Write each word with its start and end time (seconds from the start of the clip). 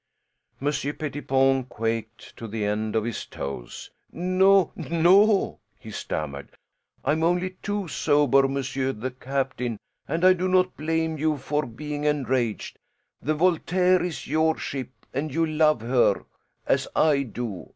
Monsieur 0.59 0.93
Pettipon 0.93 1.63
quaked 1.63 2.35
to 2.35 2.47
the 2.47 2.65
end 2.65 2.95
of 2.95 3.03
his 3.03 3.23
toes. 3.23 3.91
"No, 4.11 4.71
no!" 4.75 5.59
he 5.77 5.91
stammered. 5.91 6.57
"I 7.05 7.11
am 7.11 7.21
only 7.21 7.51
too 7.61 7.87
sober, 7.87 8.47
monsieur 8.47 8.93
the 8.93 9.11
captain, 9.11 9.77
and 10.07 10.25
I 10.25 10.33
do 10.33 10.47
not 10.47 10.75
blame 10.75 11.19
you 11.19 11.37
for 11.37 11.67
being 11.67 12.05
enraged. 12.05 12.79
The 13.21 13.35
Voltaire 13.35 14.01
is 14.01 14.25
your 14.25 14.57
ship, 14.57 14.89
and 15.13 15.31
you 15.31 15.45
love 15.45 15.81
her, 15.81 16.25
as 16.65 16.87
I 16.95 17.21
do. 17.21 17.69